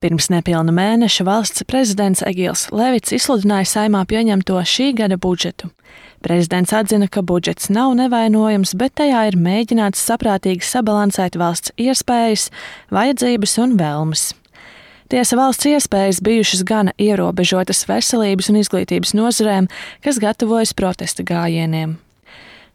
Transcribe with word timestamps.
Pirms 0.00 0.30
nepilna 0.32 0.72
mēneša 0.72 1.24
valsts 1.28 1.64
prezidents 1.68 2.22
Egils 2.24 2.62
Levits 2.72 3.12
izsludināja 3.12 3.66
saimā 3.68 4.00
pieņemto 4.08 4.56
šī 4.64 4.94
gada 4.96 5.18
budžetu. 5.20 5.68
Prezidents 6.24 6.72
atzina, 6.72 7.04
ka 7.04 7.20
budžets 7.20 7.68
nav 7.68 7.92
nevainojams, 7.98 8.72
bet 8.80 8.94
tajā 8.96 9.26
ir 9.28 9.36
mēģināts 9.36 10.00
saprātīgi 10.00 10.64
sabalansēt 10.64 11.36
valsts 11.36 11.76
iespējas, 11.76 12.48
vajadzības 12.88 13.58
un 13.60 13.76
vēlmes. 13.76 14.26
Tiesa 15.12 15.36
valsts 15.36 15.68
iespējas 15.68 16.24
bijušas 16.24 16.64
gana 16.64 16.96
ierobežotas 16.96 17.84
veselības 17.84 18.48
un 18.48 18.62
izglītības 18.64 19.12
nozarēm, 19.20 19.68
kas 20.00 20.22
gatavojas 20.24 20.72
protesta 20.80 21.28
gājieniem. 21.28 21.98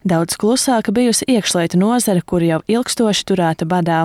Daudz 0.06 0.36
klusāka 0.38 0.94
bijusi 0.94 1.26
iekšlietu 1.34 1.80
nozare, 1.82 2.22
kur 2.22 2.44
jau 2.46 2.60
ilgstoši 2.70 3.24
turēta 3.26 3.66
badā. 3.66 4.04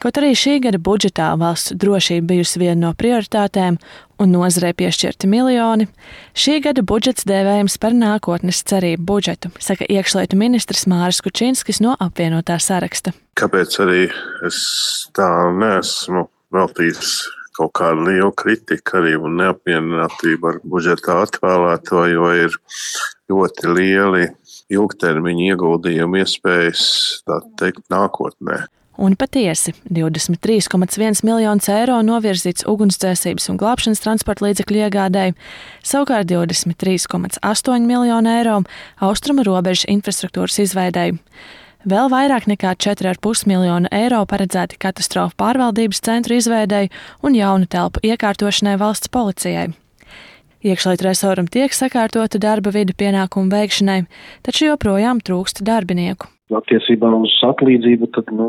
Kaut 0.00 0.16
arī 0.16 0.30
šī 0.32 0.54
gada 0.64 0.80
budžetā 0.80 1.26
valsts 1.36 1.74
drošība 1.76 2.30
bijusi 2.30 2.62
viena 2.62 2.78
no 2.86 2.92
prioritātēm 2.96 3.76
un 4.24 4.32
nozarei 4.32 4.72
piešķirti 4.72 5.28
miljoni, 5.28 5.90
šī 6.32 6.62
gada 6.64 6.80
budžets 6.80 7.28
dēvējams 7.28 7.76
par 7.82 7.92
nākotnes 7.92 8.62
cerību 8.64 9.04
budžetu, 9.04 9.52
saka 9.60 9.84
iekšlietu 9.84 10.40
ministrs 10.40 10.86
Māris 10.88 11.20
Kučinskis 11.20 11.82
no 11.84 11.92
apvienotā 12.00 12.56
saraksta. 12.56 13.12
Kāpēc 13.36 13.76
arī 13.84 14.08
es 14.48 14.64
tā 15.12 15.28
nesmu 15.60 16.24
veltījis 16.56 17.18
kaut 17.54 17.74
kāda 17.78 18.08
liela 18.08 18.30
kritika 18.36 18.98
arī 19.00 19.16
un 19.18 19.38
neapmierinātība 19.40 20.54
ar 20.54 20.60
budžeta 20.66 21.20
atvēlēto, 21.24 22.04
jo 22.12 22.30
ir 22.44 22.56
ļoti 23.30 23.74
lieli 23.74 24.28
ilgtermiņa 24.74 25.50
ieguldījumu 25.52 26.22
iespējas, 26.22 26.86
tā 27.28 27.40
teikt, 27.60 27.84
nākotnē. 27.92 28.64
Un 28.94 29.16
patiesi, 29.18 29.72
23,1 29.90 31.24
miljonus 31.26 31.66
eiro 31.72 31.96
novirzīts 32.06 32.62
ugunsdzēsības 32.70 33.48
un 33.50 33.58
glābšanas 33.58 34.02
transporta 34.04 34.46
līdzekļu 34.46 34.84
iegādēji, 34.84 35.34
savukārt 35.82 36.30
23,8 36.30 37.88
miljonu 37.88 38.30
eiro 38.30 38.60
austrumu 39.02 39.42
robežas 39.48 39.88
infrastruktūras 39.90 40.60
izveidēji. 40.62 41.18
Vēl 41.84 42.08
vairāk 42.08 42.46
nekā 42.48 42.70
4,5 42.80 43.44
miljonu 43.44 43.90
eiro 43.92 44.22
paredzēti 44.24 44.78
katastrofu 44.80 45.36
pārvaldības 45.36 45.98
centru 46.06 46.38
izveidēji 46.38 46.88
un 47.20 47.36
jaunu 47.36 47.68
telpu 47.68 48.00
iekārtošanai 48.08 48.78
valsts 48.80 49.12
policijai. 49.12 49.66
Iekšlietu 50.64 51.04
resoram 51.04 51.44
tiek 51.44 51.76
sakārtota 51.76 52.40
darba 52.40 52.72
vide 52.72 52.96
pienākumu 52.96 53.52
veikšanai, 53.52 53.98
taču 54.48 54.70
joprojām 54.70 55.20
trūkst 55.20 55.60
darbinieku. 55.68 56.30
Attiecībā 56.56 57.12
uz 57.20 57.36
atlīdzību, 57.50 58.08
tad, 58.16 58.32
nu, 58.32 58.48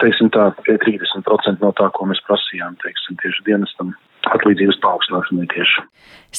teiksim 0.00 0.32
tā, 0.32 0.48
pie 0.64 0.78
30% 0.80 1.60
no 1.60 1.74
tā, 1.76 1.92
ko 1.92 2.08
mēs 2.08 2.24
prasījām, 2.24 2.80
teiksim, 2.80 3.20
tieši 3.20 3.44
dienestam 3.52 3.92
atlīdzības 4.32 4.80
paaugstināšanai 4.80 5.52
tieši. 5.52 5.84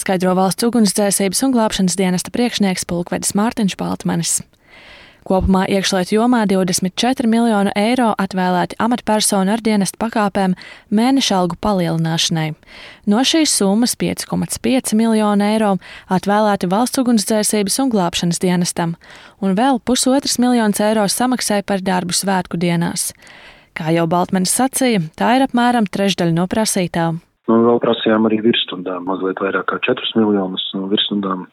Skaidro 0.01 0.33
valsts 0.37 0.65
ugunsdzēsības 0.65 1.45
un 1.45 1.53
glābšanas 1.53 2.01
dienesta 2.01 2.33
priekšnieks 2.33 2.89
Pulkvedis 2.89 3.37
Mārtiņš 3.37 3.77
Baltmanis. 3.77 4.39
Kopumā 5.27 5.65
iekšlietu 5.67 6.13
jomā 6.15 6.45
24 6.47 7.27
miljonu 7.27 7.73
eiro 7.75 8.13
atvēlēti 8.15 8.77
amatpersonu 8.79 9.51
ar 9.51 9.59
dienestu 9.59 9.99
pakāpēm 9.99 10.53
mēneša 10.87 11.41
algu 11.41 11.57
palielināšanai. 11.59 12.53
No 13.11 13.25
šīs 13.27 13.51
summas 13.59 13.97
5,5 13.99 14.95
miljonu 14.95 15.43
eiro 15.43 15.73
atvēlēti 16.07 16.69
valsts 16.71 17.01
ugunsdzēsības 17.03 17.75
un 17.83 17.91
glābšanas 17.91 18.39
dienestam, 18.39 18.95
un 19.43 19.57
vēl 19.59 19.81
pusotras 19.83 20.37
miljonas 20.39 20.79
eiro 20.87 21.03
samaksai 21.11 21.59
par 21.67 21.83
darbu 21.83 22.15
svētku 22.15 22.55
dienās. 22.63 23.11
Kā 23.75 23.91
jau 23.91 24.07
Baltmanis 24.07 24.55
sacīja, 24.55 25.03
tā 25.19 25.35
ir 25.35 25.47
apmēram 25.49 25.91
trešdaļa 25.91 26.37
no 26.39 26.47
prasītā. 26.47 27.11
Nu, 27.51 27.59
vēl 27.67 27.83
prasījām 27.83 28.31
arī 28.31 28.39
virsstundām, 28.47 29.03
mazliet 29.11 29.43
vairāk 29.43 29.67
kā 29.73 29.83
4 29.91 30.23
miljonus 30.23 30.63
no 30.71 30.87
virsstundām. 30.87 31.49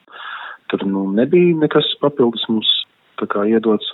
Tur 0.71 0.87
nu, 0.87 1.09
nebija 1.19 1.59
nekas 1.59 1.91
papildus 1.99 2.47
mums 2.47 2.71
tā 3.21 3.29
kā 3.31 3.47
iedots. 3.51 3.89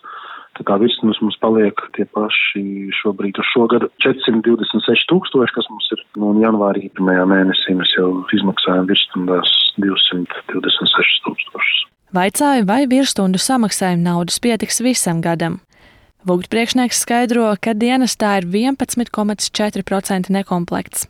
Tā 0.59 0.65
kā 0.67 0.77
virsmas 0.83 1.17
mums 1.22 1.39
paliek 1.41 1.78
tie 1.97 2.05
paši 2.11 2.91
šobrīd 2.99 3.39
uz 3.41 3.47
šo 3.53 3.69
gadu 3.71 3.87
426 4.05 5.06
tūkstoši, 5.09 5.55
kas 5.56 5.69
mums 5.71 5.87
ir, 5.94 6.03
un 6.19 6.41
janvārī 6.43 6.91
pirmajā 6.99 7.22
mēnesī 7.31 7.77
mēs 7.78 7.94
jau 7.97 8.11
izmaksājam 8.34 8.91
virsstundās 8.91 9.55
226 9.81 11.22
tūkstošus. 11.25 11.87
Vaicāju, 12.11 12.67
vai 12.67 12.83
virsstundu 12.91 13.39
samaksājuma 13.39 14.03
naudas 14.11 14.41
pietiks 14.43 14.83
visam 14.83 15.23
gadam. 15.23 15.61
Vugļu 16.27 16.50
priekšnieks 16.53 16.99
skaidro, 17.06 17.47
ka 17.62 17.73
dienestā 17.73 18.34
ir 18.43 18.49
11,4% 18.50 20.34
nekomplekts. 20.34 21.06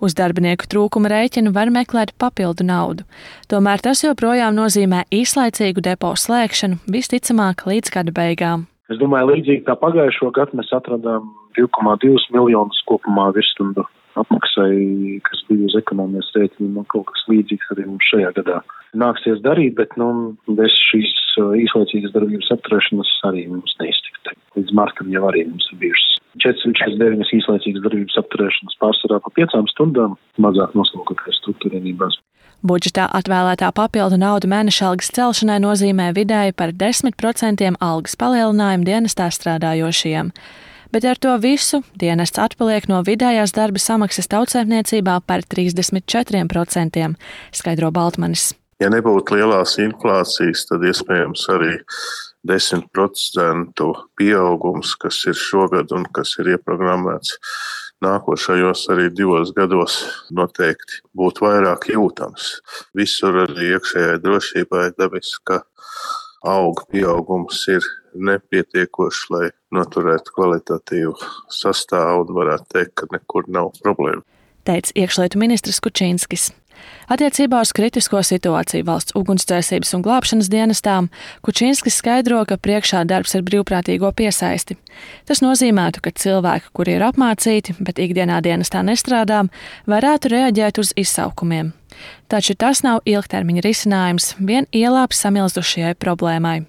Uz 0.00 0.16
darbinieku 0.16 0.68
trūkuma 0.70 1.10
rēķinu 1.12 1.52
var 1.56 1.72
meklēt 1.74 2.14
papildu 2.20 2.64
naudu. 2.64 3.04
Tomēr 3.52 3.82
tas 3.84 4.04
joprojām 4.04 4.56
nozīmē 4.56 5.04
īslaicīgu 5.12 5.84
depo 5.84 6.14
slēgšanu, 6.16 6.80
visticamāk, 6.88 7.66
līdz 7.68 7.94
gada 7.96 8.14
beigām. 8.16 8.66
Es 8.90 8.98
domāju, 8.98 9.34
līdzīgi 9.34 9.66
kā 9.68 9.76
pagājušo 9.78 10.32
gadu 10.34 10.58
mēs 10.58 10.72
atradām 10.74 11.30
2,2 11.58 12.16
miljonus 12.34 12.80
kopumā 12.88 13.28
virsstundu 13.36 13.84
apmaksai, 14.18 15.20
kas 15.26 15.42
bija 15.48 15.68
uz 15.68 15.76
ekonomijas 15.78 16.30
rēķina, 16.34 16.72
nu, 16.74 16.84
kaut 16.90 17.06
kas 17.12 17.26
līdzīgs 17.30 17.70
arī 17.74 17.86
mums 17.86 18.08
šajā 18.10 18.32
gadā 18.40 18.60
nāksies 18.98 19.42
darīt, 19.44 19.76
bet, 19.78 19.94
nu, 20.00 20.10
bez 20.58 20.74
šīs 20.90 21.12
uh, 21.38 21.52
īslaicīgas 21.62 22.16
darbības 22.16 22.50
apturēšanas 22.56 23.12
arī 23.30 23.46
mums 23.52 23.76
neiztikt. 23.82 24.34
Līdz 24.58 24.74
martam 24.76 25.12
jau 25.14 25.28
arī 25.30 25.46
mums 25.46 25.70
ir 25.70 25.84
bijušas 25.84 26.19
449 26.38 27.34
īslaicīgas 27.40 27.84
darbības 27.84 28.18
apturēšanas 28.22 28.78
pārsvarā 28.82 29.20
pa 29.24 29.34
piecām 29.34 29.68
stundām, 29.72 30.16
mazāk 30.38 30.76
noslogoties 30.78 31.40
struktūrienībās. 31.42 32.20
Budžetā 32.60 33.06
atvēlētā 33.16 33.70
papildu 33.72 34.18
nauda 34.20 34.48
mēneša 34.52 34.90
algas 34.90 35.08
celšanai 35.16 35.58
nozīmē 35.64 36.10
vidēji 36.16 36.52
par 36.52 36.74
10% 36.76 37.70
algas 37.80 38.18
palielinājumu 38.20 38.84
dienestā 38.84 39.30
strādājošajiem 39.32 40.34
bet 40.92 41.04
ar 41.06 41.18
to 41.22 41.36
visu 41.38 41.82
dienests 41.98 42.40
atpaliek 42.42 42.88
no 42.90 43.00
vidējās 43.06 43.54
darba 43.54 43.78
samaksas 43.82 44.30
tautsēmniecībā 44.30 45.20
par 45.26 45.44
34%, 45.46 47.04
skaidro 47.54 47.92
Baltmanis. 47.94 48.50
Ja 48.80 48.88
nebūtu 48.92 49.36
lielās 49.36 49.76
inflācijas, 49.82 50.64
tad 50.70 50.84
iespējams 50.88 51.46
arī 51.54 51.76
10% 52.48 53.90
pieaugums, 54.16 54.94
kas 55.00 55.20
ir 55.28 55.36
šogad 55.36 55.92
un 55.92 56.06
kas 56.14 56.36
ir 56.40 56.54
ieprogrammēts 56.56 57.36
nākošajos 58.00 58.86
arī 58.94 59.10
divos 59.12 59.52
gados, 59.56 60.00
noteikti 60.32 61.02
būtu 61.16 61.44
vairāk 61.44 61.90
jūtams. 61.92 62.56
Visur 62.96 63.42
arī 63.44 63.74
iekšējai 63.74 64.20
drošībai 64.24 64.86
dabiski, 64.96 65.42
ka 65.44 65.60
auga 66.46 66.86
pieaugums 66.92 67.66
ir 67.68 67.84
nepietiekošs, 68.14 69.26
lai 69.34 69.50
noturētu 69.74 70.34
kvalitatīvu 70.36 71.14
sastāvu 71.52 72.24
un 72.24 72.34
varētu 72.40 72.70
teikt, 72.74 72.94
ka 72.96 73.10
nekur 73.12 73.48
nav 73.52 73.74
problēma. 73.84 74.24
Teica 74.64 74.96
iekšlietu 75.04 75.40
ministrs 75.40 75.80
Kučīnskis. 75.84 76.50
Attiecībā 77.10 77.60
uz 77.64 77.72
kritisko 77.74 78.22
situāciju 78.26 78.86
valsts 78.86 79.16
ugunsdzēsības 79.18 79.94
un 79.96 80.04
glābšanas 80.06 80.50
dienestām 80.52 81.08
Kučīnskis 81.46 81.98
skaidro, 82.00 82.42
ka 82.46 82.58
priekšā 82.60 83.02
darbs 83.08 83.34
ar 83.34 83.44
brīvprātīgo 83.46 84.12
piesaisti. 84.16 84.78
Tas 85.26 85.42
nozīmētu, 85.42 86.02
ka 86.04 86.14
cilvēki, 86.14 86.70
kuri 86.76 86.96
ir 86.98 87.06
apmācīti, 87.08 87.76
bet 87.80 87.98
ikdienā 88.02 88.40
dienestā 88.46 88.84
nestrādā, 88.86 89.42
varētu 89.90 90.34
reaģēt 90.34 90.82
uz 90.82 90.94
izsaukumiem. 90.96 91.72
Taču 92.30 92.54
tas 92.54 92.84
nav 92.86 93.02
ilgtermiņa 93.04 93.64
risinājums 93.66 94.34
vien 94.38 94.68
ielāps 94.70 95.24
samilzušajai 95.24 95.96
problēmai. 95.98 96.60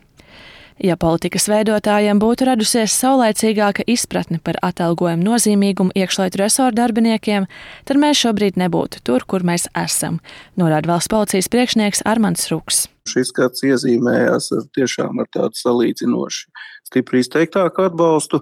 Ja 0.81 0.95
politikas 0.97 1.45
veidotājiem 1.45 2.17
būtu 2.17 2.47
radusies 2.47 2.95
saulēcīgāka 2.97 3.83
izpratne 3.85 4.39
par 4.41 4.57
atalgojumu 4.65 5.21
nozīmīgumu 5.27 5.93
iekšlietu 5.93 6.39
resoru 6.41 6.73
darbiniekiem, 6.73 7.45
tad 7.85 7.99
mēs 8.01 8.17
šobrīd 8.23 8.57
nebūtu 8.57 9.03
tur, 9.05 9.21
kur 9.29 9.45
mēs 9.45 9.67
esam, 9.77 10.17
norāda 10.57 10.89
valsts 10.89 11.11
policijas 11.13 11.51
priekšnieks 11.53 12.01
Armants 12.09 12.49
Ruks. 12.49 12.87
Šis 13.05 13.29
gads 13.37 13.61
iezīmējās 13.67 14.49
ar 14.57 14.65
tiešām 14.73 15.21
ar 15.21 15.29
tādu 15.29 15.61
salīdzinoši 15.61 16.49
stipri 16.89 17.21
izteiktāku 17.21 17.85
atbalstu, 17.85 18.41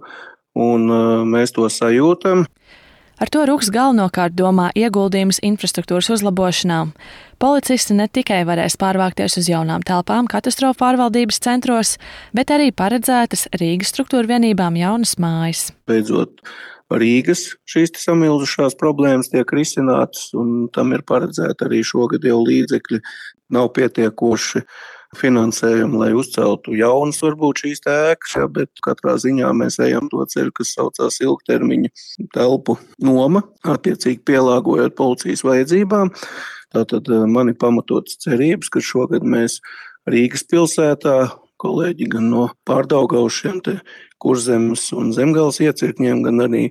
un 0.55 0.87
mēs 1.27 1.51
to 1.59 1.67
sajūtam. 1.67 2.47
Ar 3.19 3.27
to 3.27 3.41
Rūks 3.43 3.67
galvenokārt 3.75 4.31
domā 4.39 4.69
ieguldījumus 4.79 5.41
infrastruktūras 5.43 6.07
uzlabošanā. 6.15 6.79
Policisti 7.43 7.97
ne 7.97 8.05
tikai 8.07 8.45
varēs 8.47 8.77
pārvākties 8.79 9.35
uz 9.41 9.49
jaunām 9.51 9.83
telpām 9.83 10.27
katastrofu 10.31 10.79
pārvaldības 10.79 11.41
centros, 11.43 11.97
bet 12.31 12.53
arī 12.55 12.69
paredzētas 12.71 13.49
Rīgas 13.59 13.91
struktūra 13.91 14.37
vienībām 14.37 14.79
jaunas 14.79 15.17
mājas. 15.19 15.65
Beidzot, 15.91 16.39
Rīgas 16.95 17.43
šīs 17.67 17.91
samilzušās 17.99 18.79
problēmas 18.79 19.33
tiek 19.33 19.51
risinātas, 19.51 20.29
un 20.31 20.69
tam 20.71 20.95
ir 20.95 21.03
paredzēta 21.03 21.67
arī 21.67 21.83
šogad 21.83 22.23
jau 22.23 22.39
līdzekļi. 22.47 23.01
Nav 23.51 23.73
pietiekoši 23.75 24.63
finansējumu, 25.17 25.99
lai 26.03 26.11
uzceltu 26.17 26.75
jaunas, 26.77 27.21
varbūt 27.25 27.63
šīs 27.63 27.81
ēkas, 27.89 28.35
ja, 28.37 28.45
bet 28.51 28.69
katrā 28.85 29.15
ziņā 29.21 29.49
mēs 29.57 29.79
ejam 29.81 30.09
to 30.11 30.21
ceļu, 30.29 30.53
kas 30.59 30.75
saucās 30.77 31.19
ilgtermiņa 31.23 31.91
telpu 32.35 32.77
noma, 33.01 33.43
attiecīgi 33.65 34.21
pielāgojot 34.29 34.97
policijas 34.99 35.45
vajadzībām. 35.47 36.13
Tātad 36.75 37.09
man 37.31 37.49
ir 37.49 37.57
pamatotas 37.57 38.19
cerības, 38.21 38.69
ka 38.69 38.83
šogad 38.85 39.25
mēs 39.25 39.57
Rīgas 40.09 40.45
pilsētā 40.49 41.17
kolēģi 41.59 42.07
gan 42.13 42.29
no 42.31 42.45
pārdaugaušiem 42.67 43.61
kurzemes 44.19 44.89
un 44.95 45.13
zemgales 45.15 45.59
iecirkņiem, 45.63 46.23
gan 46.27 46.43
arī 46.47 46.63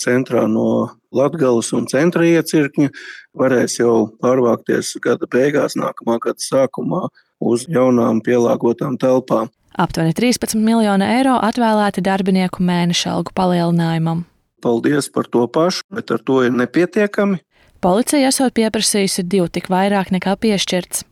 centrā 0.00 0.46
no 0.48 0.88
Latgales 1.16 1.72
un 1.76 1.86
centra 1.90 2.24
iecirkņa 2.28 2.90
varēs 3.36 3.78
jau 3.80 4.08
pārvākties 4.22 4.96
gada 5.04 5.28
beigās, 5.32 5.76
nākamā 5.76 6.18
gada 6.24 6.42
sākumā 6.42 7.06
uz 7.40 7.66
jaunām 7.68 8.22
pielāgotām 8.24 8.96
telpām. 9.00 9.52
Aptuveni 9.76 10.16
13 10.16 10.56
miljoni 10.56 11.04
eiro 11.18 11.36
atvēlēti 11.44 12.04
darbinieku 12.04 12.64
mēneša 12.64 13.12
algu 13.12 13.34
palielinājumam. 13.36 14.24
Paldies 14.64 15.10
par 15.12 15.28
to 15.28 15.44
pašu, 15.52 15.84
bet 15.92 16.10
ar 16.10 16.22
to 16.24 16.40
ir 16.46 16.54
nepietiekami. 16.56 17.42
Policija 17.84 18.30
esot 18.30 18.54
pieprasījusi 18.56 19.26
divu 19.28 19.50
tik 19.52 19.68
vairāk 19.68 20.08
nekā 20.14 20.32
piešķirts. 20.40 21.04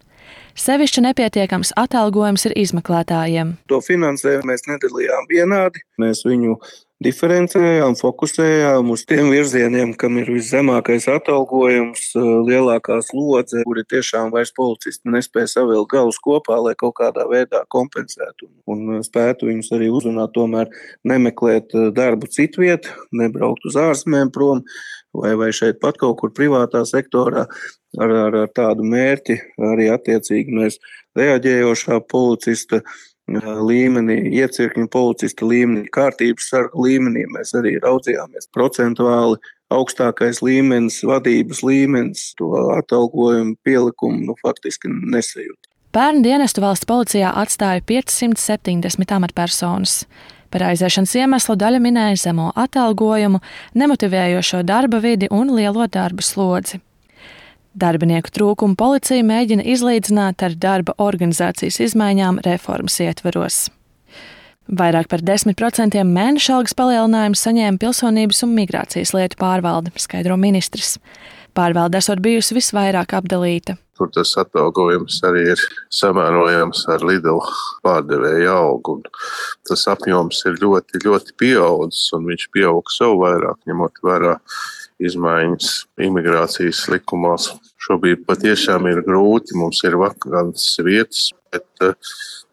Sevišķi 0.54 1.02
nepietiekams 1.02 1.72
atalgojums 1.80 2.46
ir 2.46 2.54
izmeklētājiem. 2.62 3.56
To 3.72 3.80
finansējumu 3.82 4.52
mēs 4.52 4.62
nedalījām 4.70 5.26
vienādi. 5.32 5.82
Mēs 5.98 6.22
viņu 6.26 6.54
diferencējām, 7.02 7.96
fokusējām 7.98 8.90
uz 8.94 9.02
tiem 9.08 9.30
virzieniem, 9.32 9.94
kam 9.98 10.18
ir 10.20 10.30
viszemākais 10.30 11.08
atalgojums, 11.10 12.12
lielākā 12.14 13.00
slodze, 13.04 13.64
kuri 13.66 13.84
tiešām 13.90 14.30
vairs 14.34 14.54
policisti 14.54 15.10
nespēja 15.10 15.50
savilkt 15.56 15.90
galus 15.92 16.20
kopā, 16.22 16.60
lai 16.62 16.74
kaut 16.78 16.96
kādā 17.00 17.26
veidā 17.30 17.64
kompensētu 17.74 18.48
un 18.70 19.02
spētu 19.04 19.50
viņus 19.50 19.72
arī 19.76 19.90
uzrunāt, 19.92 20.34
tomēr 20.36 20.70
nemeklēt 21.04 21.74
darbu 21.96 22.30
citviet, 22.30 22.90
nebraukt 23.12 23.66
uz 23.68 23.78
ārzemēm 23.80 24.30
prom 24.34 24.62
vai, 25.14 25.34
vai 25.38 25.50
šeit 25.54 25.80
pat 25.82 25.98
kaut 26.00 26.18
kur 26.20 26.34
privātā 26.34 26.84
sektorā 26.88 27.46
ar, 27.46 28.14
ar, 28.26 28.38
ar 28.44 28.52
tādu 28.54 28.86
mērķi. 28.86 29.38
Arī 29.72 29.90
attiecīgi 29.94 30.54
mēs 30.54 30.78
reaģējošā 31.18 32.00
policista 32.10 32.82
līmenī, 33.28 34.16
iecirkņu 34.36 34.88
policista 34.92 35.46
līmenī, 35.46 35.88
kārtības 35.92 36.48
sarga 36.50 36.76
līmenī 36.76 37.24
mēs 37.32 37.54
arī 37.54 37.78
raudzījāmies 37.80 38.50
procentuāli. 38.52 39.40
Augstākais 39.72 40.42
līmenis, 40.44 41.00
vadības 41.02 41.62
līmenis, 41.64 42.34
to 42.36 42.52
atalgojumu 42.76 43.56
pielikumu 43.64 44.20
nu, 44.28 44.34
faktiski 44.44 44.88
nesajūt. 44.92 45.70
Pērn 45.94 46.22
dienestu 46.22 46.60
valsts 46.60 46.86
policijā 46.86 47.32
atstāja 47.34 47.80
570 47.86 49.14
amatpersonas. 49.16 50.04
Par 50.50 50.68
aiziešanas 50.68 51.14
iemeslu 51.18 51.56
daļa 51.58 51.80
minēja 51.82 52.20
zemo 52.28 52.52
atalgojumu, 52.54 53.40
nemotivējošo 53.74 54.62
darba 54.62 55.00
vidi 55.02 55.30
un 55.30 55.54
lielo 55.56 55.88
darba 55.90 56.22
slodzi. 56.22 56.78
Darbinieku 57.74 58.30
trūkumu 58.30 58.76
policija 58.78 59.24
mēģina 59.26 59.64
izlīdzināt 59.66 60.44
ar 60.46 60.52
darba 60.54 60.94
organizācijas 61.02 61.80
izmaiņām 61.88 62.38
reformas 62.46 63.00
ietveros. 63.02 63.64
Vairāk 64.70 65.10
par 65.10 65.24
10% 65.26 65.98
mēneša 66.08 66.54
algas 66.54 66.76
palielinājumu 66.78 67.36
saņēma 67.36 67.80
pilsonības 67.82 68.44
un 68.46 68.54
migrācijas 68.56 69.12
lietu 69.16 69.40
pārvalde, 69.42 69.90
skaidro 69.98 70.38
ministrs. 70.40 70.94
Pārvalde 71.54 71.98
esot 71.98 72.22
bijusi 72.22 72.56
visvairāk 72.56 73.16
apdalīta. 73.18 73.74
Tur 73.98 74.08
tas 74.14 74.32
atalgojums 74.38 75.20
arī 75.26 75.44
ir 75.52 75.66
samērojams 75.94 76.86
ar 76.94 77.02
Lidl 77.06 77.42
pārdevēju 77.84 78.54
algu. 78.54 78.96
Tas 79.66 79.84
apjoms 79.90 80.40
ir 80.46 80.62
ļoti, 80.62 81.02
ļoti 81.04 81.36
pieaudzis, 81.42 82.08
un 82.14 82.30
viņš 82.30 82.48
pieaugs 82.54 83.02
vēl 83.02 83.18
vairāk, 83.20 83.60
ņemot 83.70 84.02
vērā 84.06 84.38
izmaiņas 85.02 85.70
imigrācijas 86.06 86.84
likumos. 86.92 87.50
Šobrīd 87.84 88.24
patiešām 88.28 88.86
ir 88.90 89.02
grūti, 89.06 89.56
mums 89.58 89.82
ir 89.86 89.98
vakants 90.00 90.68
vietas, 90.84 91.28
bet 91.52 91.66
uh, 91.84 91.94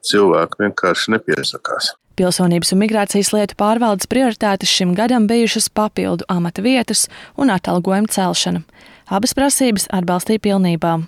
cilvēki 0.06 0.66
vienkārši 0.66 1.16
nepiesakās. 1.16 1.94
Pilsonības 2.20 2.74
un 2.76 2.82
migrācijas 2.84 3.32
lietu 3.34 3.56
pārvaldes 3.58 4.10
prioritātes 4.12 4.70
šim 4.70 4.92
gadam 4.98 5.30
bijušas 5.30 5.70
papildu 5.74 6.28
amata 6.30 6.62
vietas 6.62 7.08
un 7.40 7.54
atalgojuma 7.54 8.12
celšana. 8.12 8.66
Abas 9.12 9.34
prasības 9.38 9.88
atbalstīja 9.96 10.44
pilnībā. 10.44 11.00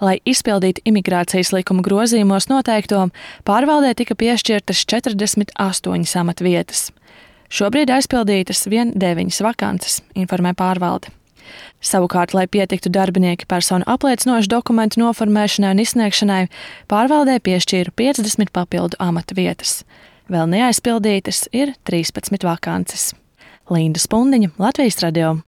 Lai 0.00 0.16
izpildītu 0.28 0.84
imigrācijas 0.88 1.50
likuma 1.52 1.82
grozījumos 1.84 2.48
noteikto, 2.48 3.08
pārvaldē 3.48 3.92
tika 3.98 4.14
piešķirtas 4.18 4.84
48 4.86 6.16
amatvietas. 6.22 6.88
Šobrīd 7.48 7.90
aizpildītas 7.92 8.66
vien 8.68 8.92
deviņas 8.96 9.40
vakances, 9.44 10.02
informē 10.18 10.52
pārvalde. 10.56 11.12
Savukārt, 11.80 12.34
lai 12.36 12.44
pietiktu 12.50 12.90
darbinieki 12.92 13.46
personu 13.48 13.86
apliecinošu 13.88 14.50
dokumentu 14.52 15.00
noformēšanai 15.00 15.70
un 15.76 15.82
izsniegšanai, 15.84 16.42
pārvaldē 16.90 17.38
piešķīra 17.44 17.94
50 17.96 18.52
papildu 18.52 18.98
amata 19.00 19.36
vietas. 19.38 19.82
Vēl 20.28 20.50
neaizpildītas 20.52 21.46
ir 21.56 21.72
13 21.88 22.44
vakances. 22.44 23.12
Linda 23.72 24.00
Spundiņa, 24.00 24.56
Latvijas 24.60 25.00
radio. 25.04 25.36